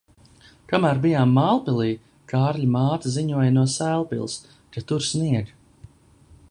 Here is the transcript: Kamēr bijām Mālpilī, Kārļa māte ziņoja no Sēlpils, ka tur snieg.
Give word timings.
Kamēr 0.71 1.01
bijām 1.03 1.33
Mālpilī, 1.39 1.89
Kārļa 2.33 2.71
māte 2.77 3.13
ziņoja 3.17 3.53
no 3.59 3.67
Sēlpils, 3.75 4.41
ka 4.77 4.87
tur 4.93 5.07
snieg. 5.11 5.53